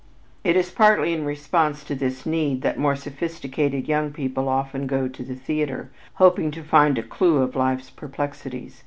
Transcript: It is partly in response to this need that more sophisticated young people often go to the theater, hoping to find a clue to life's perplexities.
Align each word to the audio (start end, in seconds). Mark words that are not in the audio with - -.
It 0.43 0.55
is 0.55 0.71
partly 0.71 1.13
in 1.13 1.25
response 1.25 1.83
to 1.83 1.93
this 1.93 2.25
need 2.25 2.63
that 2.63 2.79
more 2.79 2.95
sophisticated 2.95 3.87
young 3.87 4.11
people 4.11 4.49
often 4.49 4.87
go 4.87 5.07
to 5.07 5.21
the 5.21 5.35
theater, 5.35 5.91
hoping 6.15 6.49
to 6.57 6.63
find 6.63 6.97
a 6.97 7.03
clue 7.03 7.47
to 7.47 7.55
life's 7.59 7.91
perplexities. 7.91 8.79